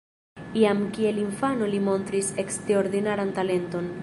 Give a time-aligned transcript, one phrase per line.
[0.61, 3.97] Jam kiel infano li montris eksterordinaran talenton.